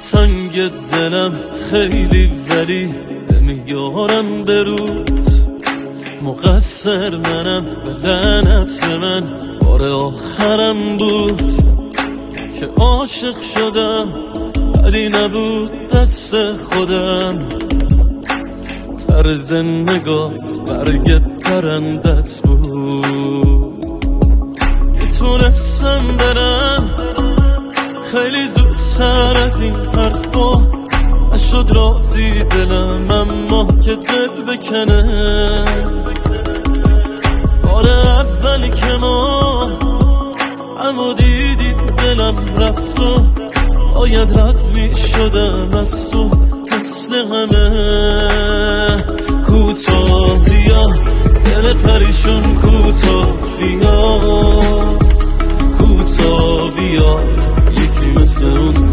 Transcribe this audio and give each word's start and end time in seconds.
تنگ 0.00 0.70
دلم 0.92 1.32
خیلی 1.70 2.30
ولی 2.50 2.94
نمیارم 3.30 4.44
برود 4.44 5.20
مقصر 6.22 7.16
منم 7.16 7.66
و 7.66 8.06
لعنت 8.06 8.80
به 8.80 8.98
من. 8.98 9.22
بار 9.60 9.82
آخرم 9.82 10.96
بود 10.96 11.52
که 12.60 12.66
عاشق 12.76 13.40
شدم 13.54 14.12
بدی 14.84 15.08
نبود 15.08 15.88
دست 15.88 16.54
خودم. 16.54 17.48
طرز 19.08 19.52
نگات 19.52 20.60
برگ 20.66 21.18
پرندت 21.18 22.40
بود. 22.44 23.86
می‌تونستم 25.00 26.02
برم. 26.18 26.96
خیلی 28.12 28.46
زودتر 28.46 28.65
از 29.56 29.62
این 29.62 29.74
حرفا. 29.74 30.66
نشد 31.32 31.70
رازی 31.74 32.44
دلم 32.44 33.10
اما 33.10 33.66
که 33.66 33.96
دل 33.96 34.42
بکنه. 34.42 35.02
بار 37.64 37.88
اولی 37.88 38.70
که 38.70 38.96
ما 39.00 39.68
اما 40.78 41.12
دیدی 41.12 41.74
دلم 41.98 42.36
رفت 42.58 43.00
و 43.00 43.16
باید 43.94 44.38
رد 44.38 44.60
می 44.74 44.96
شدم 44.96 45.74
از 45.74 46.10
تو 46.10 46.30
مثل 46.80 47.14
همه. 47.14 49.04
کوتاه 49.46 50.38
بیا 50.38 50.86
دل 51.44 51.74
پریشون 51.74 52.42
کوتاه 52.54 53.28
بیا 53.58 54.20
کوتاه 55.78 56.70
بیا 56.70 57.20
یکی 57.72 58.12
مثل 58.22 58.46
اون 58.46 58.86